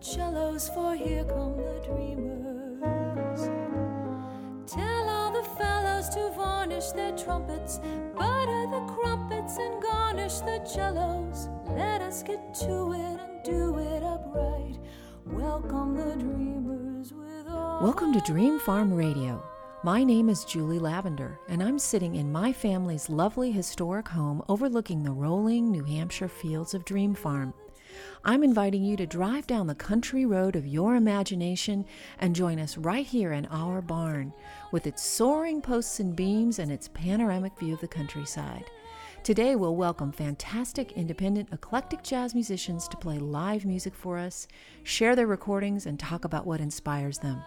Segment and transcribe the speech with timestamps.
[0.00, 3.40] Cellos, for here come the dreamers.
[4.66, 7.78] Tell all the fellows to varnish their trumpets,
[8.16, 11.48] butter the crumpets, and garnish the cellos.
[11.68, 14.78] Let us get to it and do it upright.
[15.26, 17.82] Welcome the dreamers with all.
[17.82, 19.42] Welcome to Dream Farm Radio.
[19.82, 25.02] My name is Julie Lavender, and I'm sitting in my family's lovely historic home overlooking
[25.02, 27.54] the rolling New Hampshire fields of Dream Farm.
[28.24, 31.84] I'm inviting you to drive down the country road of your imagination
[32.18, 34.32] and join us right here in our barn
[34.72, 38.70] with its soaring posts and beams and its panoramic view of the countryside.
[39.22, 44.48] Today, we'll welcome fantastic, independent, eclectic jazz musicians to play live music for us,
[44.82, 47.42] share their recordings, and talk about what inspires them.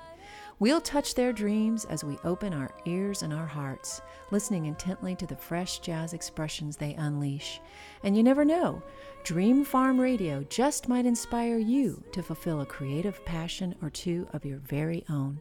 [0.59, 5.25] We'll touch their dreams as we open our ears and our hearts, listening intently to
[5.25, 7.59] the fresh jazz expressions they unleash.
[8.03, 8.81] And you never know,
[9.23, 14.45] Dream Farm Radio just might inspire you to fulfill a creative passion or two of
[14.45, 15.39] your very own.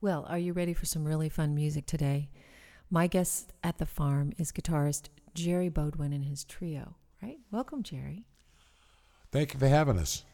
[0.00, 2.30] Well, are you ready for some really fun music today?
[2.90, 7.38] My guest at the farm is guitarist Jerry Beaudoin and his trio, right?
[7.50, 8.24] Welcome, Jerry.
[9.30, 10.24] Thank you for having us.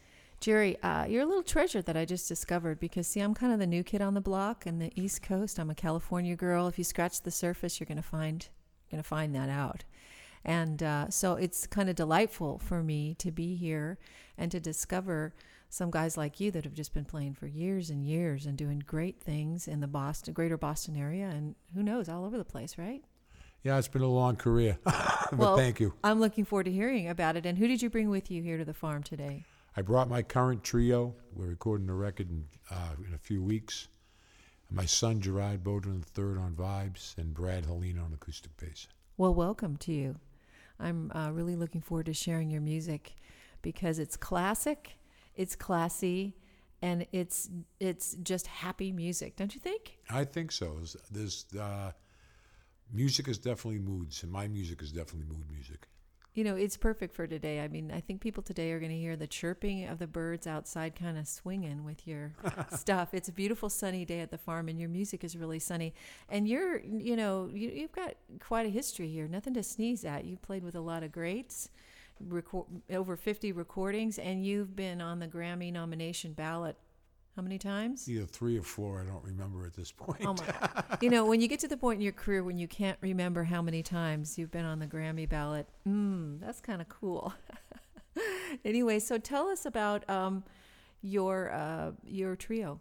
[0.41, 3.59] Jerry, uh, you're a little treasure that I just discovered because, see, I'm kind of
[3.59, 5.59] the new kid on the block in the East Coast.
[5.59, 6.69] I'm a California girl.
[6.69, 8.49] If you scratch the surface, you're going to find
[8.91, 9.85] going to find that out.
[10.45, 13.99] And uh, so it's kind of delightful for me to be here
[14.39, 15.35] and to discover
[15.69, 18.83] some guys like you that have just been playing for years and years and doing
[18.87, 22.79] great things in the Boston, greater Boston area, and who knows, all over the place,
[22.79, 23.03] right?
[23.65, 25.95] Yeah, it's been a long career, but well, thank you.
[26.05, 27.45] I'm looking forward to hearing about it.
[27.45, 29.45] And who did you bring with you here to the farm today?
[29.79, 31.15] I brought my current trio.
[31.35, 33.89] We're recording a record in, uh, in a few weeks.
[34.71, 38.89] My son Gerard Beaudoin III on vibes and Brad Hallen on acoustic bass.
[39.19, 40.17] Well, welcome to you.
[40.81, 43.17] I'm uh, really looking forward to sharing your music
[43.61, 44.97] because it's classic,
[45.35, 46.37] it's classy,
[46.81, 49.99] and it's it's just happy music, don't you think?
[50.09, 50.79] I think so.
[51.11, 51.93] There's uh,
[52.93, 55.87] music is definitely moods, and my music is definitely mood music.
[56.37, 57.61] You know, it's perfect for today.
[57.61, 60.47] I mean, I think people today are going to hear the chirping of the birds
[60.47, 62.35] outside kind of swinging with your
[62.77, 63.15] stuff.
[63.15, 65.95] It's a beautiful sunny day at the farm and your music is really sunny.
[66.29, 69.27] And you're, you know, you, you've got quite a history here.
[69.27, 70.27] Nothing to sneeze at.
[70.27, 71.71] You played with a lot of greats,
[72.21, 76.77] record, over 50 recordings, and you've been on the Grammy nomination ballot
[77.37, 78.09] how many times?
[78.09, 79.01] Either three or four.
[79.01, 80.23] I don't remember at this point.
[80.25, 80.99] Oh my God.
[81.03, 83.45] you know, when you get to the point in your career when you can't remember
[83.45, 87.35] how many times you've been on the Grammy ballot, mm, that's kind of cool.
[88.65, 90.45] anyway, so tell us about um,
[91.03, 92.81] your uh, your trio.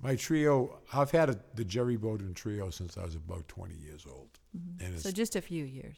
[0.00, 4.04] My trio, I've had a, the Jerry Beaudoin trio since I was about 20 years
[4.10, 4.30] old.
[4.58, 4.84] Mm-hmm.
[4.84, 5.96] And so just a few years.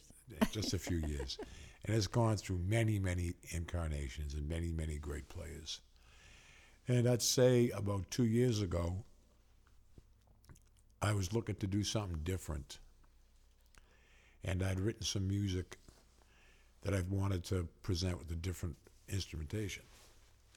[0.52, 1.38] just a few years.
[1.86, 5.82] And it's gone through many, many incarnations and many, many great players.
[6.86, 9.04] And I'd say about two years ago,
[11.00, 12.78] I was looking to do something different.
[14.44, 15.78] And I'd written some music
[16.82, 18.76] that I wanted to present with a different
[19.08, 19.84] instrumentation.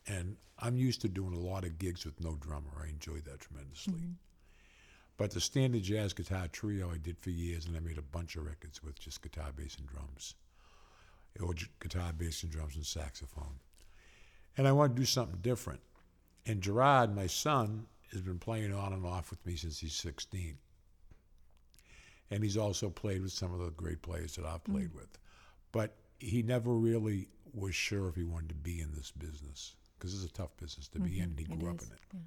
[0.08, 2.72] And I'm used to doing a lot of gigs with no drummer.
[2.84, 3.94] I enjoy that tremendously.
[3.94, 4.12] Mm-hmm.
[5.18, 8.36] But the standard jazz guitar trio I did for years, and I made a bunch
[8.36, 10.36] of records with just guitar, bass, and drums,
[11.42, 13.60] or guitar, bass, and drums and saxophone.
[14.58, 15.80] And I want to do something different.
[16.48, 20.58] And Gerard, my son, has been playing on and off with me since he's 16.
[22.32, 24.96] And he's also played with some of the great players that I've played mm.
[24.96, 25.18] with.
[25.72, 30.14] But he never really was sure if he wanted to be in this business because
[30.14, 31.08] it's a tough business to mm-hmm.
[31.08, 32.00] be in, and he grew up in it.
[32.14, 32.20] Yeah.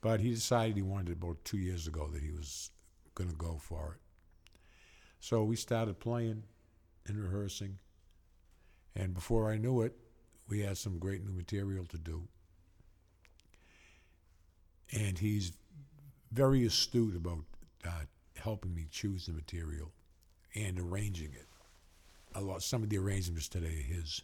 [0.00, 2.70] But he decided he wanted it about two years ago that he was
[3.14, 4.00] going to go for it.
[5.20, 6.42] So we started playing
[7.06, 7.78] and rehearsing.
[8.94, 9.96] And before I knew it,
[10.48, 12.28] we had some great new material to do.
[14.94, 15.52] And he's
[16.32, 17.44] very astute about
[17.86, 17.90] uh,
[18.36, 19.92] helping me choose the material
[20.54, 21.46] and arranging it.
[22.34, 24.22] A lot, some of the arrangements today are his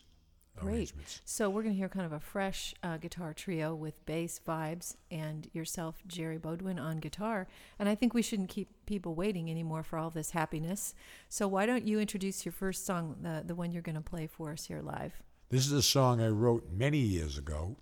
[0.57, 0.75] Great.
[0.75, 1.21] arrangements.
[1.25, 4.97] So we're going to hear kind of a fresh uh, guitar trio with bass vibes
[5.11, 7.47] and yourself, Jerry Beaudoin, on guitar.
[7.79, 10.95] And I think we shouldn't keep people waiting anymore for all this happiness.
[11.29, 14.27] So why don't you introduce your first song, the the one you're going to play
[14.27, 15.15] for us here live?
[15.51, 17.77] This is a song I wrote many years ago,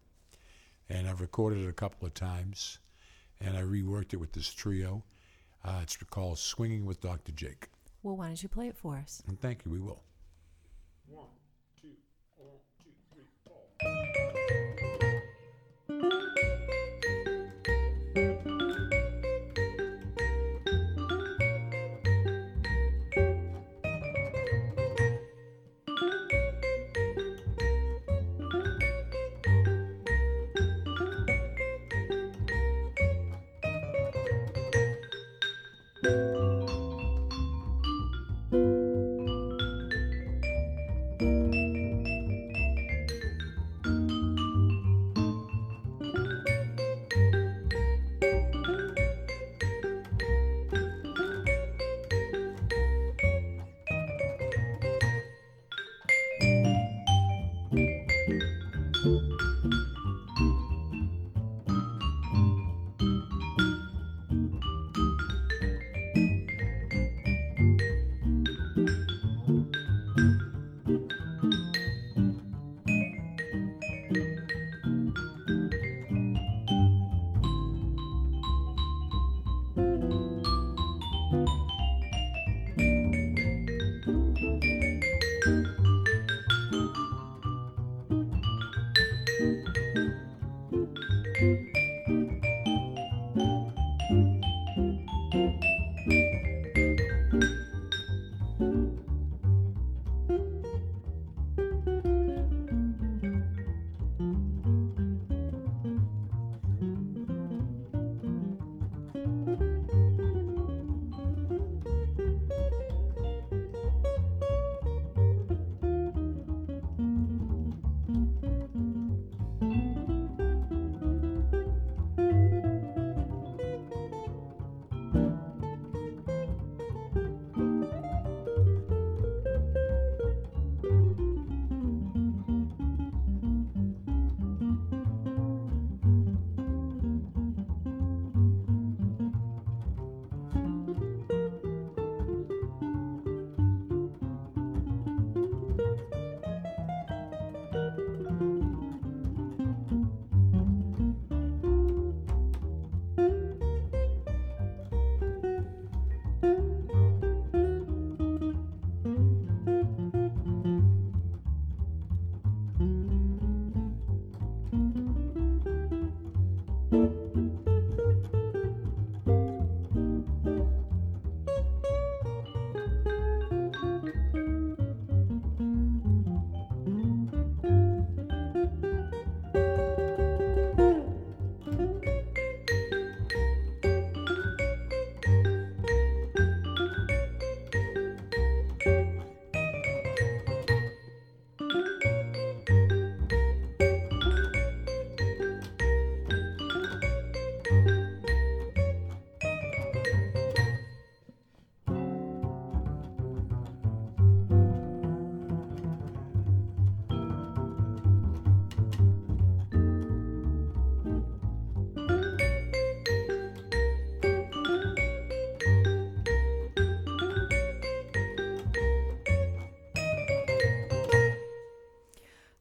[0.88, 2.78] and I've recorded it a couple of times,
[3.40, 5.02] and I reworked it with this trio.
[5.64, 7.32] Uh, it's called Swinging with Dr.
[7.32, 7.68] Jake.
[8.02, 9.22] Well, why don't you play it for us?
[9.26, 10.02] And thank you, we will.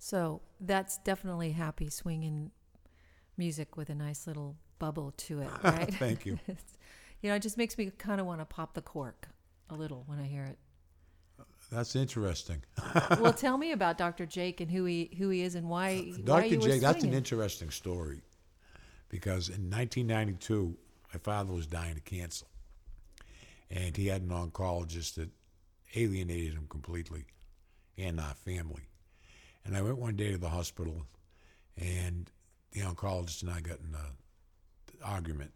[0.07, 2.51] So that's definitely happy swinging
[3.35, 5.93] music with a nice little bubble to it, right?
[5.93, 6.39] Thank you.
[7.23, 9.27] You know, it just makes me kind of want to pop the cork
[9.71, 10.59] a little when I hear it.
[11.71, 12.61] That's interesting.
[13.19, 14.27] well, tell me about Dr.
[14.27, 16.11] Jake and who he who he is and why.
[16.23, 16.59] why Dr.
[16.59, 18.21] were Jake, that's an interesting story
[19.09, 20.77] because in 1992,
[21.11, 22.45] my father was dying of cancer.
[23.71, 25.31] And he had an oncologist that
[25.95, 27.25] alienated him completely
[27.97, 28.87] and our family.
[29.67, 31.05] And I went one day to the hospital,
[31.75, 32.31] and
[32.71, 35.51] the oncologist and I got in a argument,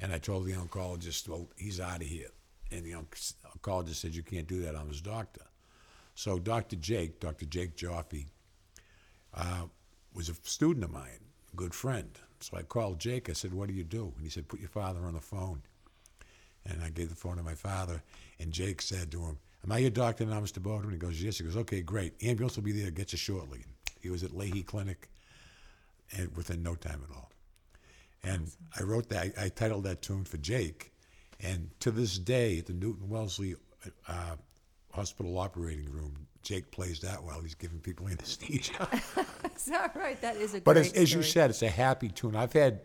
[0.00, 2.32] and I told the oncologist, "Well, he's out of here,"
[2.72, 4.74] and the onc- oncologist said, "You can't do that.
[4.74, 5.46] I'm his doctor."
[6.16, 6.74] So Dr.
[6.74, 7.46] Jake, Dr.
[7.46, 8.26] Jake Joffe,
[9.34, 9.68] uh,
[10.12, 12.18] was a student of mine, a good friend.
[12.40, 13.30] So I called Jake.
[13.30, 15.62] I said, "What do you do?" And he said, "Put your father on the phone."
[16.64, 18.02] And I gave the phone to my father,
[18.40, 20.60] and Jake said to him, "Am I your doctor now, Mr.
[20.62, 22.14] Beaudoin?" He goes, "Yes." He goes, "Okay, great.
[22.22, 23.64] Ambulance will be there to get you shortly."
[24.00, 25.08] He was at Lahey Clinic,
[26.16, 27.30] and within no time at all.
[28.24, 29.32] And I wrote that.
[29.38, 30.92] I, I titled that tune for Jake,
[31.40, 33.56] and to this day, at the Newton Wellesley
[34.08, 34.36] uh,
[34.92, 38.88] Hospital operating room, Jake plays that while he's giving people anesthesia.
[39.56, 40.20] Is that right?
[40.20, 42.34] That is a But as, as you said, it's a happy tune.
[42.34, 42.80] I've had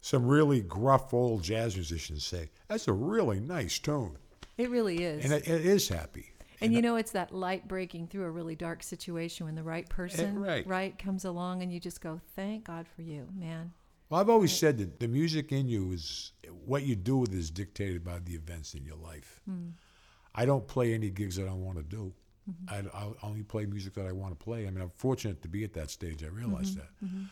[0.00, 4.16] some really gruff old jazz musicians say, that's a really nice tune.
[4.60, 5.24] It really is.
[5.24, 6.30] And it, it is happy.
[6.62, 9.88] And you know, it's that light breaking through a really dark situation when the right
[9.88, 10.98] person, Eh, right.
[10.98, 13.72] comes along, and you just go, "Thank God for you, man."
[14.10, 16.32] Well, I've always said that the music in you is
[16.66, 19.40] what you do with it is dictated by the events in your life.
[20.34, 22.12] I don't play any gigs that I don't want to do.
[22.48, 22.88] Mm-hmm.
[22.88, 24.66] I, I'll only play music that I want to play.
[24.66, 26.24] I mean, I'm fortunate to be at that stage.
[26.24, 26.80] I realize mm-hmm.
[26.80, 27.06] that.
[27.06, 27.24] Mm-hmm.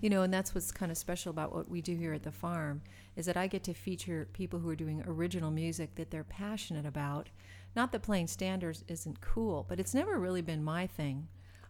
[0.00, 2.32] You know, and that's what's kind of special about what we do here at the
[2.32, 2.82] farm
[3.16, 6.86] is that I get to feature people who are doing original music that they're passionate
[6.86, 7.30] about.
[7.76, 11.28] Not that playing standards isn't cool, but it's never really been my thing.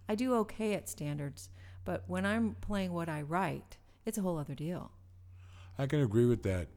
[0.08, 1.50] I do okay at standards,
[1.84, 4.90] but when I'm playing what I write, it's a whole other deal.
[5.78, 6.68] I can agree with that.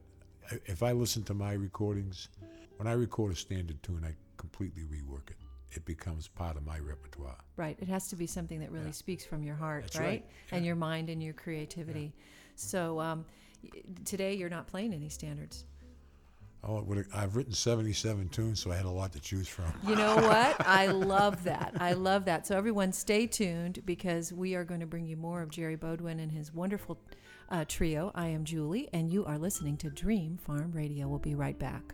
[0.66, 2.30] If I listen to my recordings,
[2.78, 5.38] when I record a standard tune, I completely rework it.
[5.76, 7.38] It becomes part of my repertoire.
[7.56, 7.78] Right.
[7.80, 10.02] It has to be something that really speaks from your heart, right?
[10.02, 10.26] right.
[10.52, 12.14] And your mind and your creativity.
[12.56, 13.26] So um,
[14.06, 15.66] today you're not playing any standards.
[16.66, 19.66] Oh, I've written 77 tunes, so I had a lot to choose from.
[19.86, 20.56] You know what?
[20.66, 21.74] I love that.
[21.78, 22.48] I love that.
[22.48, 26.22] So everyone, stay tuned because we are going to bring you more of Jerry Beaudoin
[26.22, 26.98] and his wonderful
[27.50, 28.14] uh, trio.
[28.16, 31.10] I am Julie, and you are listening to Dream Farm Radio.
[31.10, 31.94] We'll be right back.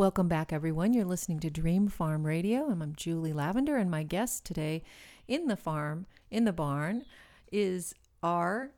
[0.00, 0.94] Welcome back, everyone.
[0.94, 4.82] You're listening to Dream Farm Radio, and I'm Julie Lavender, and my guest today
[5.28, 7.04] in the farm, in the barn,
[7.52, 8.70] is our,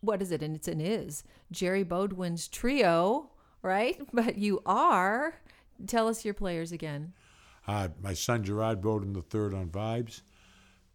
[0.00, 0.42] what is it?
[0.42, 3.30] And it's an is, Jerry Beaudoin's trio,
[3.62, 4.00] right?
[4.12, 5.36] But you are,
[5.86, 7.12] tell us your players again.
[7.68, 10.22] Uh, my son Gerard the third on vibes,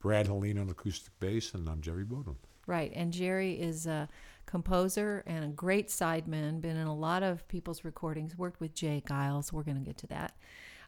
[0.01, 2.35] Brad Hallen on acoustic bass, and I'm Jerry Beaudoin.
[2.65, 4.09] Right, and Jerry is a
[4.47, 6.59] composer and a great sideman.
[6.59, 8.35] Been in a lot of people's recordings.
[8.35, 9.03] Worked with J.
[9.05, 9.53] Geils.
[9.53, 10.35] We're going to get to that.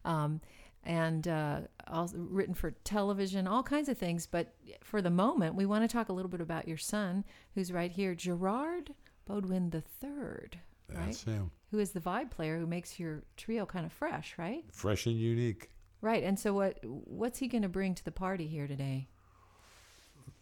[0.03, 0.41] Um,
[0.83, 4.25] and uh, also written for television, all kinds of things.
[4.25, 7.71] But for the moment, we want to talk a little bit about your son, who's
[7.71, 8.95] right here, Gerard
[9.29, 10.59] the third.
[10.87, 11.35] That's right?
[11.35, 11.51] him.
[11.71, 14.63] Who is the vibe player who makes your trio kind of fresh, right?
[14.71, 15.69] Fresh and unique.
[16.01, 16.23] Right.
[16.23, 19.07] And so, what what's he going to bring to the party here today?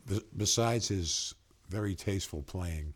[0.07, 1.35] Be- Besides his
[1.69, 2.95] very tasteful playing,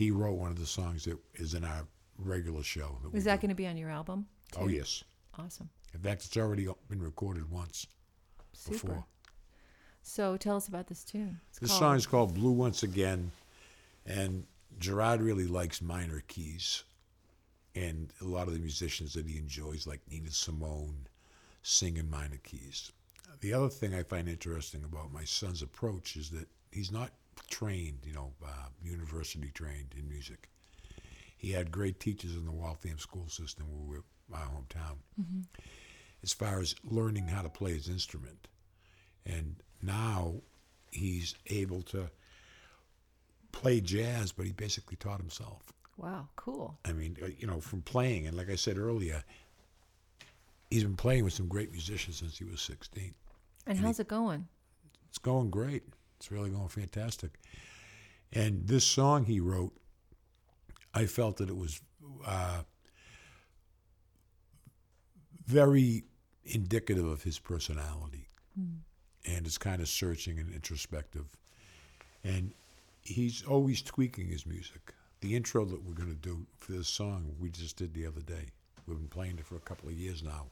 [0.00, 1.86] he wrote one of the songs that is in our
[2.16, 2.98] regular show.
[3.12, 4.26] we Is that going to be on your album?
[4.58, 5.04] Oh yes.
[5.38, 5.68] Awesome.
[5.92, 7.86] In fact, it's already been recorded once
[8.54, 8.72] Super.
[8.72, 9.04] before.
[10.02, 11.38] So tell us about this tune.
[11.50, 13.30] It's This called- song is called Blue Once Again,
[14.06, 14.46] and
[14.78, 16.84] Gerard really likes minor keys.
[17.74, 21.06] And a lot of the musicians that he enjoys, like Nina Simone,
[21.62, 22.90] sing in minor keys.
[23.40, 27.10] The other thing I find interesting about my son's approach is that he's not
[27.48, 30.48] trained, you know, uh, university trained in music.
[31.36, 34.98] He had great teachers in the Waltham school system, where we're my hometown,
[36.22, 38.48] as far as learning how to play his instrument.
[39.26, 40.34] And now
[40.90, 42.10] he's able to
[43.52, 45.72] play jazz, but he basically taught himself.
[45.96, 46.78] Wow, cool.
[46.84, 49.22] I mean, uh, you know, from playing, and like I said earlier,
[50.70, 53.14] he's been playing with some great musicians since he was 16.
[53.66, 54.46] And how's it going?
[55.08, 55.84] It's going great.
[56.20, 57.38] It's really going fantastic.
[58.30, 59.72] And this song he wrote,
[60.92, 61.80] I felt that it was
[62.26, 62.62] uh,
[65.46, 66.04] very
[66.44, 68.28] indicative of his personality.
[69.24, 71.24] And it's kind of searching and introspective.
[72.22, 72.52] And
[73.00, 74.92] he's always tweaking his music.
[75.22, 78.20] The intro that we're going to do for this song, we just did the other
[78.20, 78.46] day.
[78.86, 80.46] We've been playing it for a couple of years now.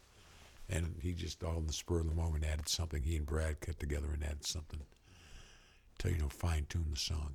[0.71, 3.03] And he just, all in the spur of the moment, added something.
[3.03, 4.81] He and Brad cut together and added something
[5.99, 7.35] to, you know, fine tune the song.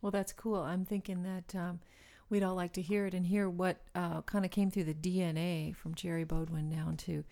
[0.00, 0.60] Well, that's cool.
[0.60, 1.80] I'm thinking that um,
[2.28, 4.94] we'd all like to hear it and hear what uh, kind of came through the
[4.94, 7.24] DNA from Jerry Beaudoin down to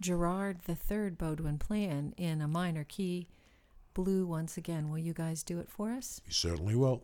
[0.00, 3.28] Gerard the Third Beaudoin Plan in a minor key,
[3.94, 4.90] blue once again.
[4.90, 6.20] Will you guys do it for us?
[6.26, 7.02] You certainly will.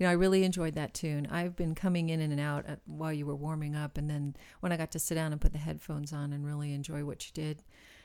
[0.00, 1.28] You know, I really enjoyed that tune.
[1.30, 4.78] I've been coming in and out while you were warming up, and then when I
[4.78, 7.62] got to sit down and put the headphones on and really enjoy what you did,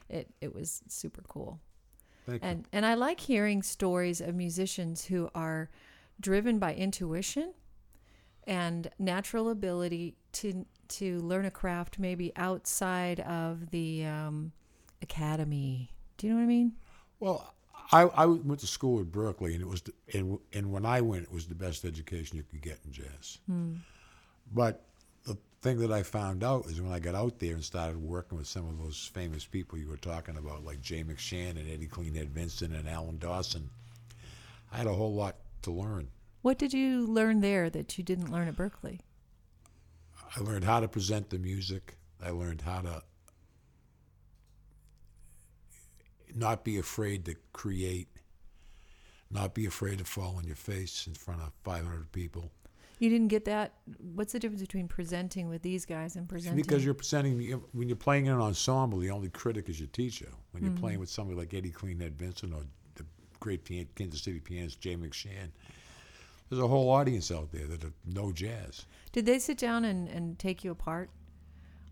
[0.09, 1.61] it it was super cool.
[2.25, 2.49] Thank you.
[2.49, 5.69] And and I like hearing stories of musicians who are
[6.19, 7.53] driven by intuition
[8.45, 14.51] and natural ability to to learn a craft maybe outside of the um,
[15.01, 15.91] academy.
[16.17, 16.73] Do you know what I mean?
[17.21, 17.54] Well,
[17.91, 21.01] I, I went to school at Berklee, and it was the, and and when I
[21.01, 23.39] went, it was the best education you could get in jazz.
[23.47, 23.75] Hmm.
[24.53, 24.81] But
[25.25, 28.37] the thing that I found out is when I got out there and started working
[28.37, 31.87] with some of those famous people you were talking about, like Jay McShann and Eddie
[31.87, 33.69] Cleanhead Vinson and Alan Dawson,
[34.71, 36.07] I had a whole lot to learn.
[36.41, 38.99] What did you learn there that you didn't learn at Berklee?
[40.35, 41.97] I learned how to present the music.
[42.23, 43.03] I learned how to
[46.35, 48.09] not be afraid to create,
[49.31, 52.51] not be afraid to fall on your face in front of 500 people.
[52.99, 53.73] You didn't get that.
[54.13, 56.61] What's the difference between presenting with these guys and presenting?
[56.61, 57.37] Because you're presenting,
[57.73, 60.29] when you're playing in an ensemble, the only critic is your teacher.
[60.51, 60.81] When you're Mm-hmm.
[60.81, 62.61] playing with somebody like Eddie Cleanhead Vinson or
[62.95, 63.05] the
[63.41, 65.51] great pian- Kansas City pianist Jay McShann,
[66.49, 68.85] there's a whole audience out there that know jazz.
[69.11, 71.09] Did they sit down and, and take you apart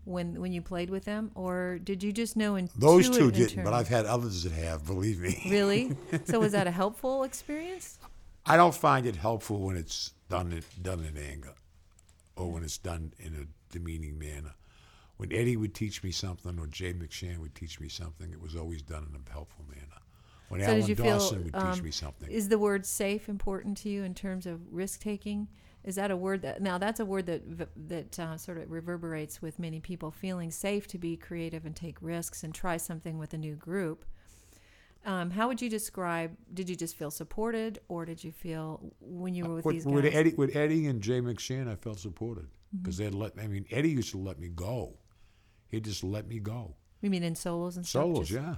[0.04, 3.64] when when you played with them, or did you just know in Those two didn't,
[3.64, 5.42] but I've had others that have, believe me.
[5.50, 5.96] really.
[6.24, 7.98] so was that a helpful experience?
[8.46, 11.54] I don't find it helpful when it's done in, done in anger,
[12.36, 14.54] or when it's done in a demeaning manner.
[15.16, 18.56] When Eddie would teach me something, or Jay McShann would teach me something, it was
[18.56, 19.84] always done in a helpful manner.
[20.48, 22.30] When So Alan you feel, Dawson would teach um, me something.
[22.30, 25.48] Is the word safe important to you in terms of risk taking?
[25.84, 27.42] Is that a word that now that's a word that
[27.88, 31.96] that uh, sort of reverberates with many people feeling safe to be creative and take
[32.00, 34.04] risks and try something with a new group.
[35.06, 36.34] Um, how would you describe?
[36.54, 39.84] Did you just feel supported, or did you feel when you were with, with, these
[39.84, 40.14] with guys?
[40.14, 42.82] Eddie, with Eddie and Jay McShann, I felt supported Mm-hmm.
[42.82, 43.32] because they'd let.
[43.38, 44.94] I mean, Eddie used to let me go.
[45.68, 46.74] He just let me go.
[47.02, 48.02] you mean in solos and stuff?
[48.02, 48.54] Solos, just- yeah.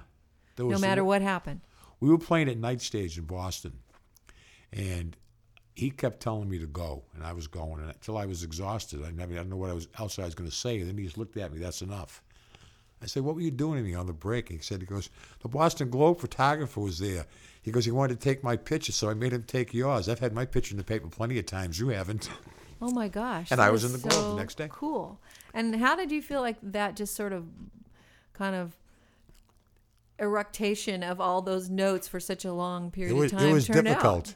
[0.55, 1.59] There No matter what happened.
[1.99, 3.73] we were playing at Night Stage in Boston,
[4.73, 5.15] and
[5.77, 9.03] he kept telling me to go, and I was going and until I was exhausted.
[9.05, 10.79] I, never, I didn't know what I was else I was going to say.
[10.79, 11.59] And then he just looked at me.
[11.59, 12.23] That's enough.
[12.99, 15.11] I said, "What were you doing to me on the break?" He said, "He goes,
[15.43, 17.27] the Boston Globe photographer was there.
[17.61, 20.09] He goes, he wanted to take my picture, so I made him take yours.
[20.09, 21.79] I've had my picture in the paper plenty of times.
[21.79, 22.27] You haven't."
[22.81, 23.51] Oh my gosh!
[23.51, 24.67] And I was in the Globe the next day.
[24.71, 25.19] Cool.
[25.53, 26.95] And how did you feel like that?
[26.95, 27.45] Just sort of,
[28.33, 28.75] kind of,
[30.17, 33.67] eructation of all those notes for such a long period was, of time it was
[33.67, 34.29] difficult.
[34.29, 34.35] out.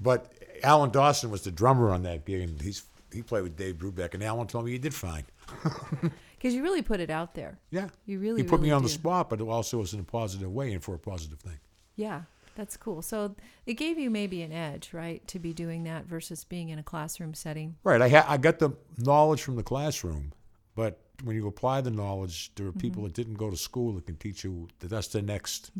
[0.00, 0.32] But
[0.64, 4.14] Alan Dawson was the drummer on that gig, and he's he played with Dave Brubeck,
[4.14, 5.24] and Alan told me he did fine.
[6.36, 7.58] Because you really put it out there.
[7.70, 10.00] Yeah, You really, he put me really on the spot, but it also was in
[10.00, 11.58] a positive way and for a positive thing.
[11.96, 12.22] Yeah,
[12.54, 13.00] that's cool.
[13.00, 16.78] So it gave you maybe an edge, right, to be doing that versus being in
[16.78, 17.76] a classroom setting.
[17.82, 20.32] Right, I ha- I got the knowledge from the classroom,
[20.74, 23.06] but when you apply the knowledge, there are people Mm-hmm.
[23.06, 25.70] that didn't go to school that can teach you that that's the next,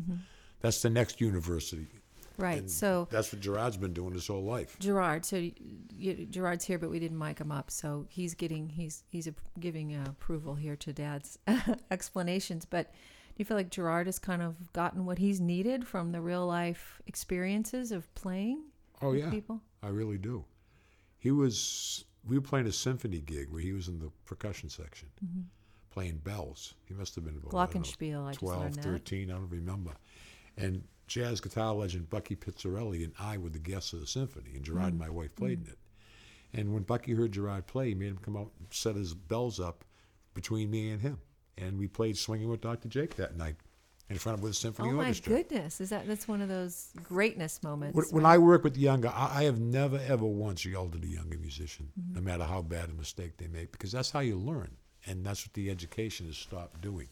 [0.61, 1.85] that's the next university.
[2.37, 2.59] Right.
[2.59, 4.77] And so that's what Gerard's been doing his whole life.
[4.79, 5.53] Gerard, so y
[5.97, 9.41] y Gerard's here, but we didn't mic him up, so he's getting he's he's ap-
[9.59, 11.39] giving uh, approval here to Dad's
[11.91, 12.65] explanations.
[12.65, 16.21] But do you feel like Gerard has kind of gotten what he's needed from the
[16.21, 18.63] real life experiences of playing
[19.01, 19.61] Oh yeah, people?
[19.83, 20.45] I really do.
[21.17, 22.05] He was.
[22.27, 25.09] We were playing a symphony gig where he was in the percussion section,
[25.91, 26.73] playing bells.
[26.85, 29.49] He must have been about I don't know, Glockenspiel, I just 12, 13, I don't
[29.49, 29.91] remember.
[30.57, 34.63] And jazz guitar legend Bucky Pizzarelli and I were the guests of the symphony, and
[34.63, 34.89] Gerard Mm.
[34.89, 35.77] and my wife played in it.
[36.53, 39.59] And when Bucky heard Gerard play, he made him come out and set his bells
[39.59, 39.83] up
[40.33, 41.19] between me and him.
[41.57, 42.87] And we played Swinging with Dr.
[42.89, 43.55] Jake that night
[44.09, 45.33] in front of with a symphony Oh my orchestra.
[45.33, 45.81] goodness!
[45.81, 47.95] Is that that's one of those greatness moments?
[47.95, 48.25] When, when?
[48.25, 51.37] I work with the younger, I, I have never ever once yelled at a younger
[51.37, 52.15] musician, Mm-hmm.
[52.15, 54.75] no matter how bad a mistake they make, because that's how you learn,
[55.07, 57.07] and that's what the education has stopped doing.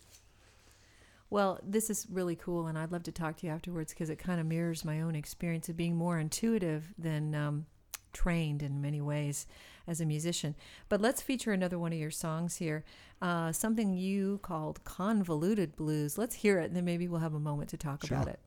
[1.34, 4.20] Well, this is really cool, and I'd love to talk to you afterwards because it
[4.20, 7.66] kind of mirrors my own experience of being more intuitive than um,
[8.14, 9.48] trained in many ways
[9.88, 10.54] as a musician.
[10.90, 12.84] But let's feature another one of your songs here,
[13.20, 16.20] uh, something you called Convoluted Blues.
[16.20, 18.40] Let's hear it, and then maybe we'll have a moment to talk about it.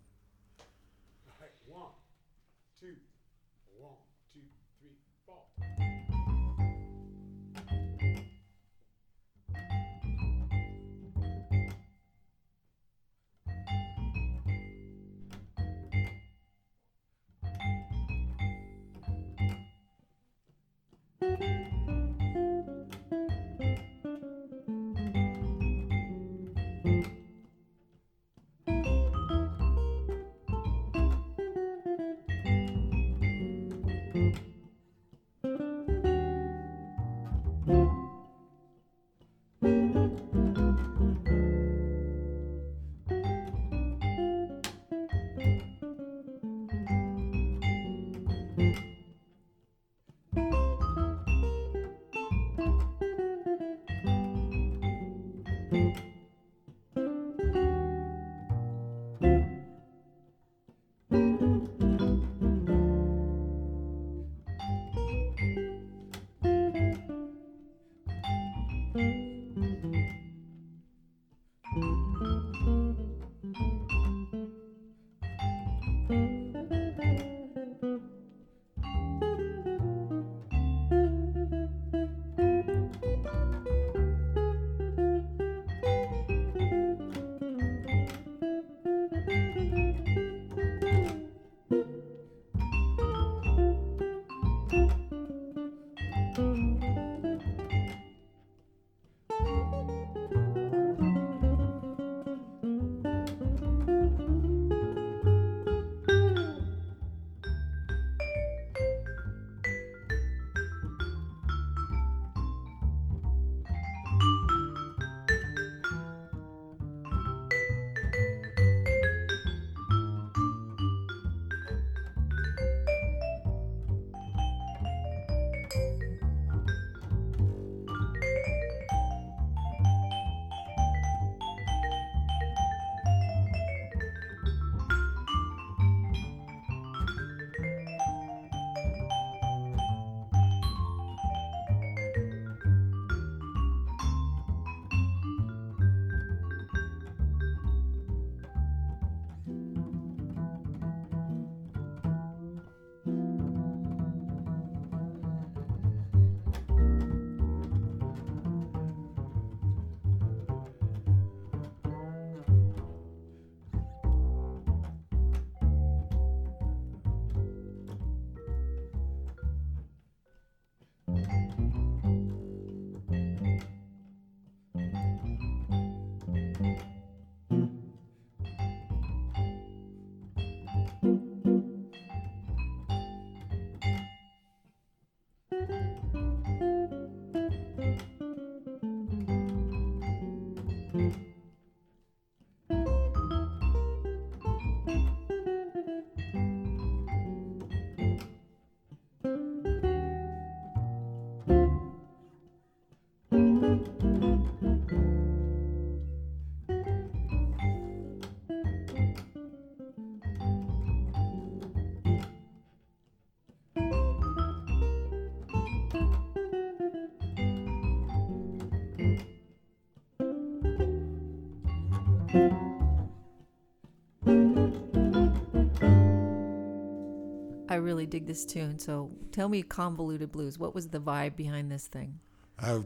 [227.77, 228.79] I really dig this tune.
[228.79, 230.59] So tell me, convoluted blues.
[230.59, 232.19] What was the vibe behind this thing?
[232.59, 232.81] I,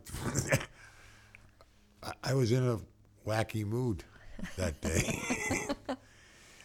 [2.25, 2.81] I was in a
[3.25, 4.03] wacky mood
[4.57, 5.17] that day.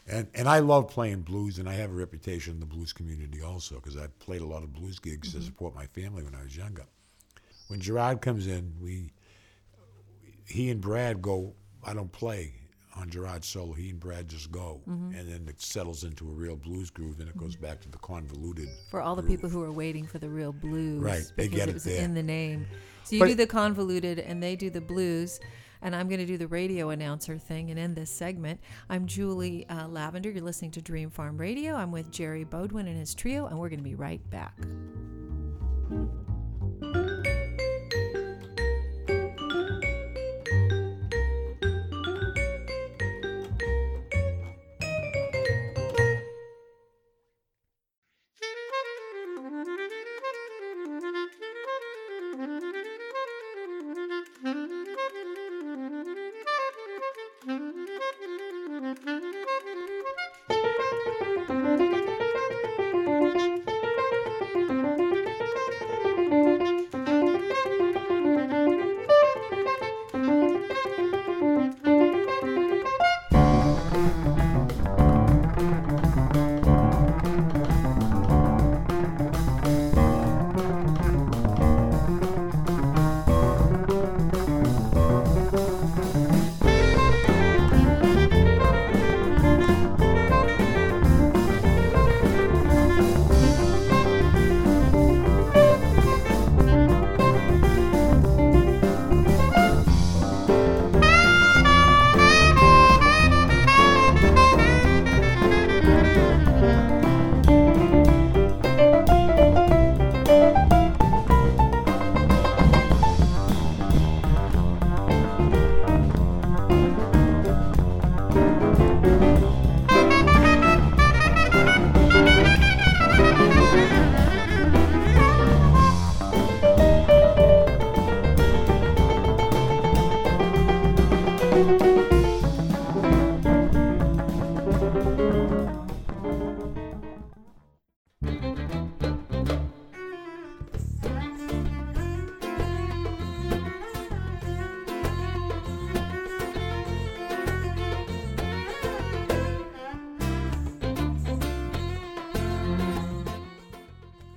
[0.07, 3.43] and and I love playing blues, and I have a reputation in the blues community
[3.43, 5.45] also because I played a lot of blues gigs to mm-hmm.
[5.45, 6.86] support my family when I was younger.
[7.67, 9.11] When Gerard comes in, we
[10.47, 11.53] he and Brad go.
[11.84, 12.55] I don't play
[12.95, 13.73] on Gerard's solo.
[13.73, 17.27] He and Brad just go, and then it settles into a real blues groove, and
[17.29, 18.69] it goes back to the convoluted.
[18.89, 19.31] For all the groove.
[19.31, 21.01] people who are waiting for the real blues.
[21.01, 22.01] Right, they get it it was there.
[22.03, 22.67] in the name.
[23.03, 25.39] So you But- do the convoluted and they do the blues.
[25.81, 28.59] And I'm going to do the radio announcer thing and end this segment.
[28.89, 30.31] I'm Julie uh, Lavender.
[30.31, 31.75] You're listening to Dream Farm Radio.
[31.75, 34.57] I'm with Jerry Beaudoin and his trio, and we're going to be right back.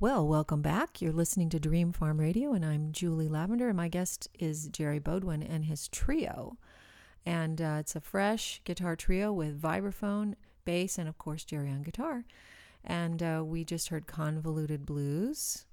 [0.00, 1.00] Well, welcome back.
[1.00, 4.98] You're listening to Dream Farm Radio, and I'm Julie Lavender, and my guest is Jerry
[4.98, 6.58] Beaudoin and his trio.
[7.24, 10.34] And uh, it's a fresh guitar trio with vibraphone,
[10.64, 12.24] bass, and of course, Jerry on guitar.
[12.82, 15.64] And uh, we just heard Convoluted Blues,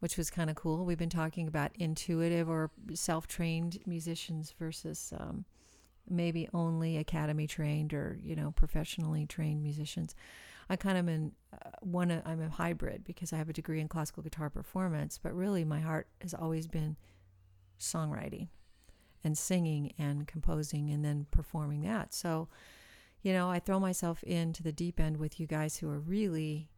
[0.00, 0.86] which was kind of cool.
[0.86, 5.44] We've been talking about intuitive or self trained musicians versus um,
[6.08, 10.14] maybe only academy trained or, you know, professionally trained musicians.
[10.68, 12.10] I kind of in uh, one.
[12.24, 15.80] I'm a hybrid because I have a degree in classical guitar performance, but really my
[15.80, 16.96] heart has always been
[17.78, 18.48] songwriting
[19.22, 22.14] and singing and composing and then performing that.
[22.14, 22.48] So,
[23.22, 26.68] you know, I throw myself into the deep end with you guys who are really,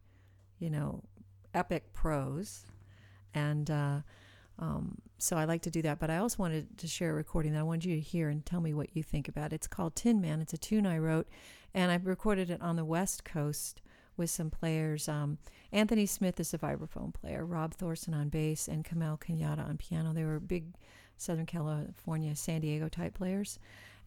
[0.59, 1.03] you know,
[1.53, 2.65] epic pros,
[3.33, 3.99] and uh,
[4.59, 5.99] um, so I like to do that.
[5.99, 8.45] But I also wanted to share a recording that I wanted you to hear and
[8.45, 9.53] tell me what you think about.
[9.53, 10.41] It's called Tin Man.
[10.41, 11.27] It's a tune I wrote,
[11.73, 13.81] and I recorded it on the West Coast
[14.17, 15.07] with some players.
[15.07, 15.37] Um,
[15.71, 20.13] Anthony Smith is a vibraphone player, Rob Thorsen on bass, and Kamau Kenyatta on piano.
[20.13, 20.75] They were big
[21.17, 23.59] Southern California, San Diego type players.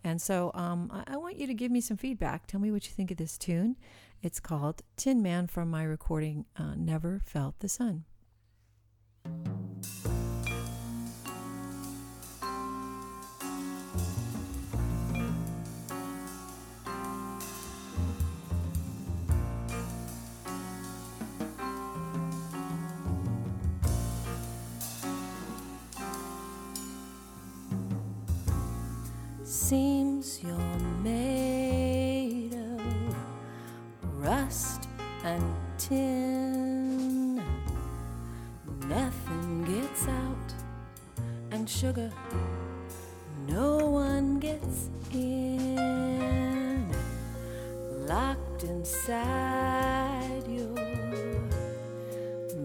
[0.05, 2.47] And so um, I, I want you to give me some feedback.
[2.47, 3.77] Tell me what you think of this tune.
[4.23, 8.05] It's called Tin Man from my recording, uh, Never Felt the Sun.
[35.89, 37.43] Tin.
[38.89, 40.55] Nothing gets out,
[41.51, 42.11] and sugar,
[43.49, 46.89] no one gets in.
[48.07, 50.75] Locked inside your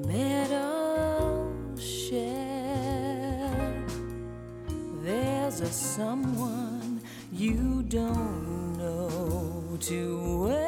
[0.06, 2.28] metal shell.
[5.04, 7.02] There's a someone
[7.32, 10.67] you don't know too well.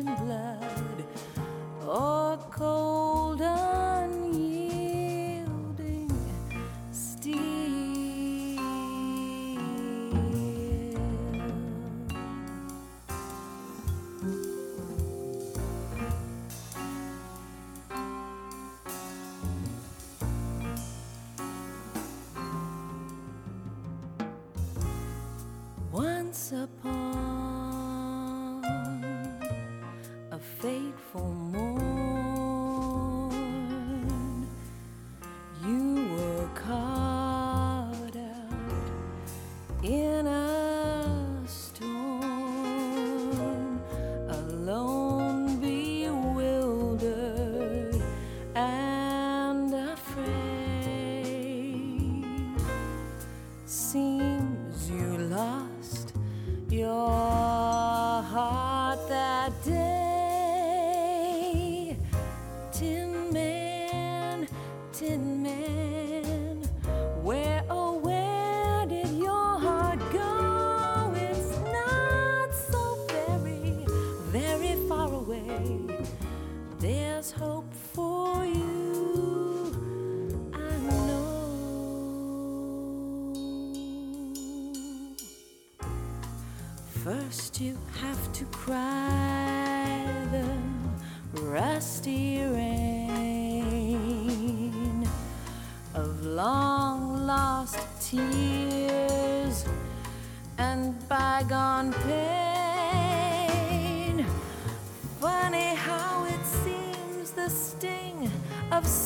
[0.00, 1.04] Flesh and blood
[1.86, 3.40] or cold,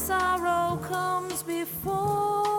[0.07, 2.54] sorrow comes before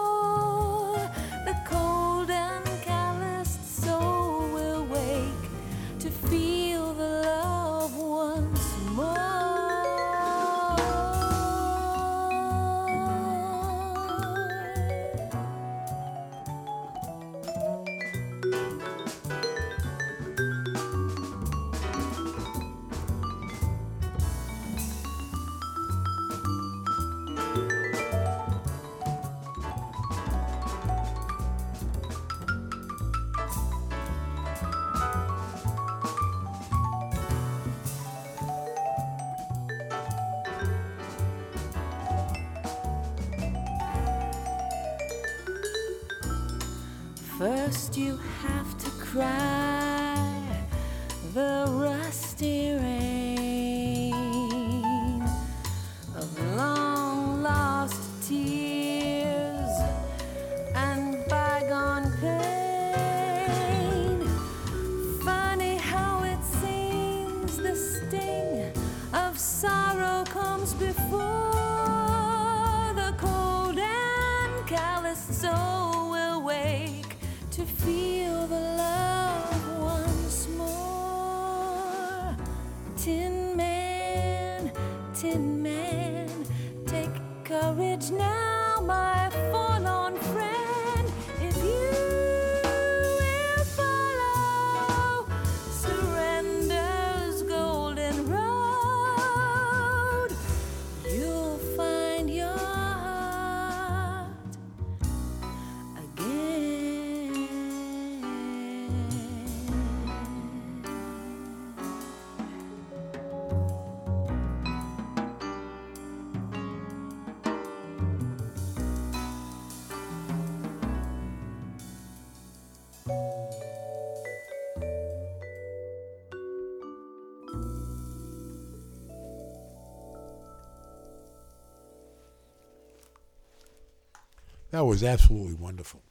[134.76, 136.02] That was absolutely wonderful.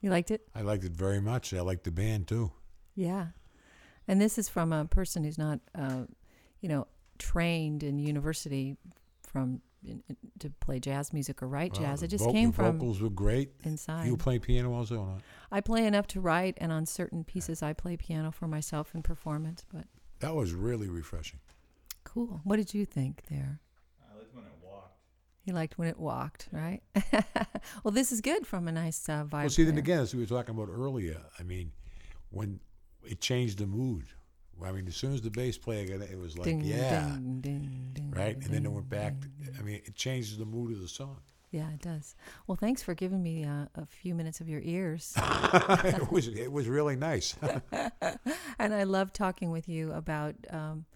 [0.00, 0.46] You liked it?
[0.54, 1.52] I liked it very much.
[1.52, 2.52] I liked the band too.
[2.94, 3.26] Yeah.
[4.06, 6.02] And this is from a person who's not, uh,
[6.60, 6.86] you know,
[7.18, 8.76] trained in university
[9.26, 10.00] from in,
[10.38, 11.98] to play jazz music or write jazz.
[11.98, 13.50] Well, It just came the from vocals were great.
[13.64, 14.06] inside.
[14.06, 15.22] You play piano also or not?
[15.50, 19.02] I play enough to write, and on certain pieces, I play piano for myself in
[19.02, 19.64] performance.
[19.74, 19.86] But
[20.20, 21.40] That was really refreshing.
[22.04, 22.42] cool.
[22.44, 23.58] What did you think there?
[24.08, 24.52] I liked when it
[25.44, 26.80] He liked when it walked, right?
[27.84, 29.32] well, this is good from a nice uh, vibe.
[29.32, 31.72] Well, see, then again, as we were talking about earlier, I mean,
[32.30, 32.60] when
[33.04, 34.06] it changed the mood.
[34.64, 37.16] I mean, as soon as the bass player got it, it was like, Ding, yeah,
[37.40, 38.36] ding, ding, right?
[38.36, 39.20] And then it went back.
[39.20, 39.28] To,
[39.58, 41.18] I mean, it changes the mood of the song.
[41.50, 42.14] Yeah, it does.
[42.46, 45.12] Well, thanks for giving me uh, a few minutes of your ears.
[45.18, 47.36] it was it was really nice.
[48.58, 50.86] and I love talking with you about um,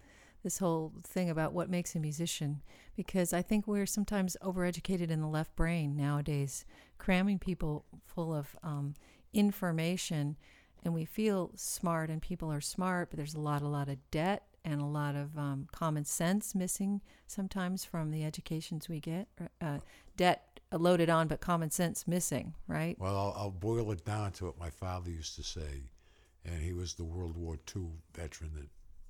[0.43, 2.61] this whole thing about what makes a musician
[2.95, 6.65] because I think we're sometimes overeducated in the left brain nowadays,
[6.97, 8.93] cramming people full of um,
[9.33, 10.37] information,
[10.83, 13.97] and we feel smart and people are smart, but there's a lot, a lot of
[14.11, 19.27] debt and a lot of um, common sense missing sometimes from the educations we get.
[19.61, 19.79] Uh,
[20.17, 22.97] debt loaded on, but common sense missing, right?
[22.99, 25.89] well, I'll, I'll boil it down to what my father used to say,
[26.45, 28.67] and he was the World War II veteran that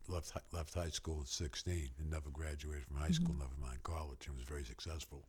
[0.10, 4.28] left left high school at 16 and never graduated from high school, never mind college,
[4.28, 5.24] and was very successful.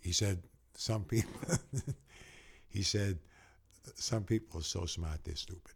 [0.00, 0.42] He said
[0.76, 1.32] some people.
[2.68, 3.18] he said
[3.94, 5.74] some people are so smart they're stupid.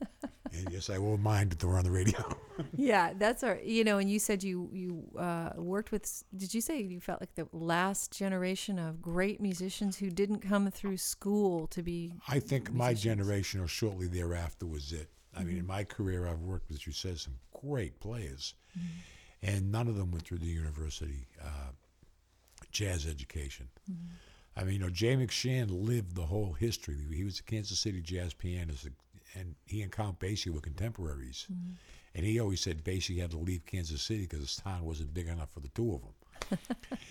[0.52, 2.18] and yes, I won't mind that they're on the radio.
[2.76, 3.60] Yeah, that's our.
[3.62, 6.24] You know, and you said you you uh, worked with.
[6.36, 10.68] Did you say you felt like the last generation of great musicians who didn't come
[10.72, 12.14] through school to be?
[12.26, 15.08] I think my generation or shortly thereafter was it.
[15.38, 17.34] I mean, in my career, I've worked with, you said, some
[17.64, 18.54] great players,
[19.42, 21.72] and none of them went through the university uh,
[22.72, 23.68] jazz education.
[24.56, 26.96] I mean, you know, Jay McShann lived the whole history.
[27.14, 28.88] He was a Kansas City jazz pianist,
[29.34, 31.46] and he and Count Basie were contemporaries.
[32.14, 35.28] And he always said Basie had to leave Kansas City because his town wasn't big
[35.28, 36.58] enough for the two of them.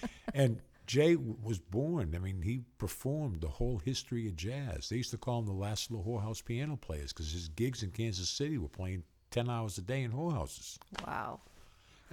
[0.33, 2.13] and Jay was born.
[2.15, 4.87] I mean, he performed the whole history of jazz.
[4.89, 7.91] They used to call him the last little whorehouse piano players because his gigs in
[7.91, 10.77] Kansas City were playing ten hours a day in whorehouses.
[11.05, 11.41] Wow,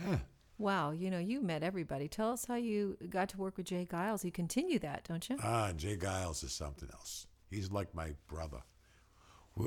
[0.05, 0.19] Yeah.
[0.59, 0.91] wow.
[0.91, 2.09] You know, you met everybody.
[2.09, 3.87] Tell us how you got to work with J.
[3.87, 4.25] Geils.
[4.25, 5.37] You continue that, don't you?
[5.41, 5.97] Ah, J.
[5.97, 7.27] Geils is something else.
[7.51, 8.63] He's like my brother.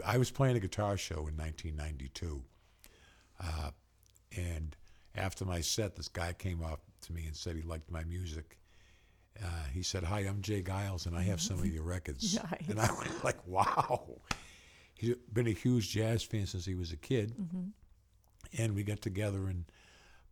[0.05, 2.43] I was playing a guitar show in 1992,
[3.41, 3.71] uh,
[4.35, 4.75] and
[5.15, 8.57] after my set, this guy came up to me and said he liked my music.
[9.43, 10.61] Uh, he said, "Hi, I'm J.
[10.63, 14.21] Geils, and I have some of your records." And I was like, "Wow!"
[14.95, 17.35] He's been a huge jazz fan since he was a kid,
[18.57, 19.65] and we got together and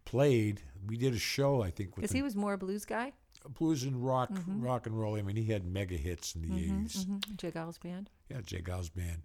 [0.06, 0.62] played.
[0.88, 3.14] We did a show, I think, Because he was more a blues guy.
[3.60, 5.18] blues and rock, rock and roll.
[5.18, 7.06] I mean, he had mega hits in the 80s.
[7.06, 7.52] Mhm, J.
[7.52, 8.10] Geils band.
[8.30, 8.62] Yeah, J.
[8.64, 9.22] Geils band.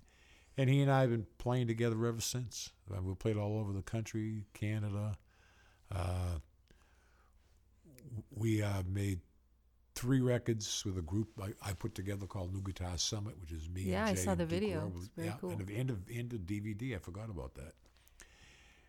[0.59, 2.71] And he and I have been playing together ever since.
[2.95, 5.17] Uh, we played all over the country, Canada.
[5.91, 6.39] Uh,
[8.31, 9.21] we uh, made
[9.95, 13.69] three records with a group I, I put together called New Guitar Summit, which is
[13.69, 13.83] me.
[13.83, 14.93] Yeah, and I saw the Duke video.
[14.97, 15.51] It's very yeah, cool.
[15.51, 17.75] And the end of end of DVD, I forgot about that.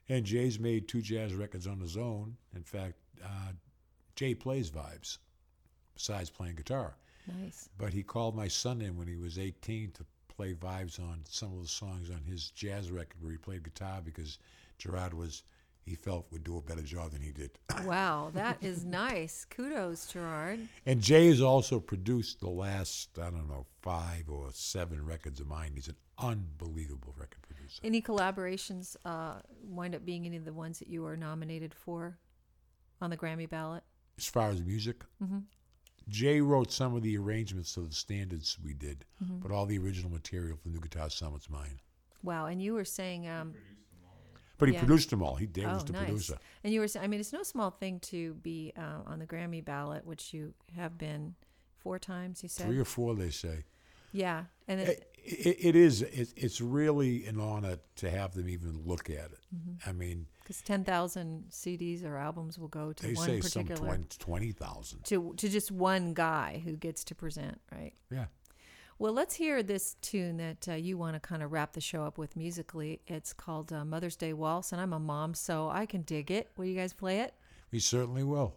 [0.10, 2.36] And Jay's made two jazz records on his own.
[2.56, 3.54] In fact, uh,
[4.16, 5.18] Jay plays vibes,
[5.93, 6.95] besides playing guitar.
[7.39, 7.70] Nice.
[7.78, 11.54] But he called my son in when he was 18 to play vibes on some
[11.54, 14.39] of the songs on his jazz record where he played guitar because
[14.78, 15.43] Gerard was,
[15.86, 17.51] he felt, would do a better job than he did.
[17.86, 19.45] Wow, that is nice.
[19.49, 20.59] Kudos, Gerard.
[20.86, 25.47] And Jay has also produced the last, I don't know, five or seven records of
[25.47, 25.71] mine.
[25.73, 27.82] He's an unbelievable record producer.
[27.84, 32.17] Any collaborations uh, wind up being any of the ones that you are nominated for
[33.01, 33.84] on the Grammy ballot?
[34.17, 35.39] As far as music, mm-hmm.
[36.07, 40.11] Jay wrote some of the arrangements of the standards we did, but all the original
[40.11, 41.79] material for New Guitar Summit's mine.
[42.23, 43.53] Wow, and you were saying, um,
[44.62, 44.82] But he Yeah.
[44.86, 45.36] produced them all.
[45.36, 46.05] He Dave oh, was the nice.
[46.05, 46.38] producer.
[46.64, 49.26] And you were, saying, I mean, it's no small thing to be uh, on the
[49.26, 51.34] Grammy ballot, which you have been
[51.80, 52.43] four times.
[52.43, 53.66] You said, Three or four, they say.
[54.12, 56.03] yeah, and it, It, it, is.
[56.03, 59.39] It, it's really an honor to have them even look at it.
[59.55, 59.89] Mm-hmm.
[59.89, 63.64] I mean, because ten thousand CDs or albums will go to they one say some
[63.66, 65.03] particular 20 20,000.
[65.05, 67.93] to to just one guy who gets to present, right?
[68.12, 68.26] Yeah.
[69.02, 72.04] Well, let's hear this tune that uh, you want to kind of wrap the show
[72.04, 73.02] up with musically.
[73.08, 76.52] It's called uh, Mother's Day Waltz, and I'm a mom, so I can dig it.
[76.56, 77.34] Will you guys play it?
[77.72, 78.54] We certainly will.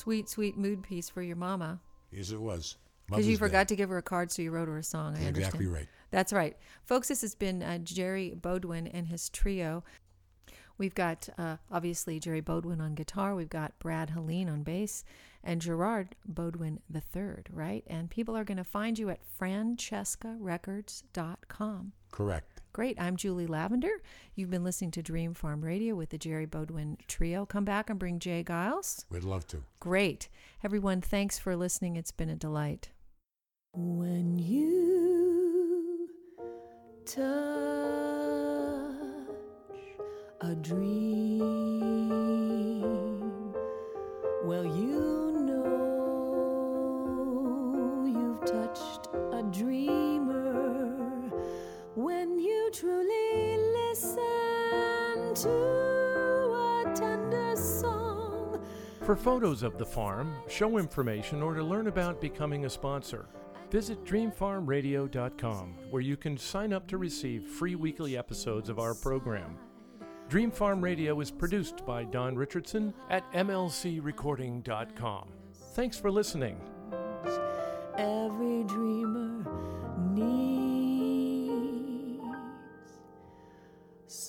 [0.00, 1.78] Sweet, sweet mood piece for your mama.
[2.10, 2.78] Yes, it was.
[3.06, 3.46] Because you Mother's Day.
[3.46, 5.08] forgot to give her a card, so you wrote her a song.
[5.08, 5.54] I That's understand.
[5.54, 5.86] exactly right.
[6.10, 6.56] That's right.
[6.86, 9.84] Folks, this has been uh, Jerry Beaudoin and his trio.
[10.78, 15.04] We've got uh, obviously Jerry Beaudoin on guitar, we've got Brad Hallen on bass,
[15.44, 17.84] and Gerard Beaudoin III, right?
[17.86, 21.92] And people are going to find you at francescarecords.com.
[22.10, 22.49] Correct.
[22.72, 23.00] Great.
[23.00, 24.00] I'm Julie Lavender.
[24.34, 27.44] You've been listening to Dream Farm Radio with the Jerry Beaudoin Trio.
[27.44, 28.44] Come back and bring J.
[28.44, 29.04] Geils.
[29.10, 29.64] We'd love to.
[29.80, 30.28] Great.
[30.62, 31.96] Everyone, thanks for listening.
[31.96, 32.90] It's been a delight.
[33.72, 36.08] When you
[37.06, 37.24] touch
[40.42, 41.40] a dream,
[44.44, 45.66] well, you know
[48.06, 50.98] you've touched a dreamer.
[51.96, 53.56] When you truly
[53.88, 58.60] listen to a tender song.
[59.02, 63.26] For photos of the farm, show information, or to learn about becoming a sponsor,
[63.70, 69.58] visit dreamfarmradio.com where you can sign up to receive free weekly episodes of our program.
[70.28, 75.28] Dream Farm Radio is produced by Don Richardson at mlcrecording.com.
[75.74, 76.60] Thanks for listening.
[77.96, 79.29] every dreamer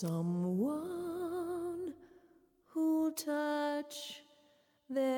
[0.02, 1.94] someone
[2.66, 4.24] who'll touch
[4.90, 5.14] their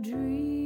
[0.00, 0.57] dreams.